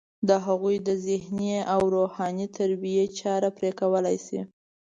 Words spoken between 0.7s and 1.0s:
د